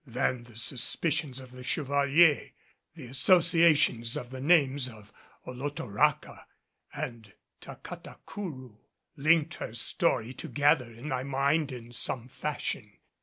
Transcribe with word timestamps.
Then 0.07 0.45
the 0.45 0.55
suspicions 0.55 1.39
of 1.39 1.51
the 1.51 1.63
Chevalier, 1.63 2.53
the 2.95 3.05
association 3.05 4.03
of 4.17 4.31
the 4.31 4.41
names 4.41 4.89
of 4.89 5.13
Olotoraca 5.45 6.45
and 6.91 7.31
Tacatacourou 7.61 8.79
linked 9.15 9.53
her 9.57 9.75
story 9.75 10.33
together 10.33 10.91
in 10.91 11.07
my 11.07 11.21
mind 11.21 11.71
in 11.71 11.91
some 11.91 12.27
fashion. 12.27 12.93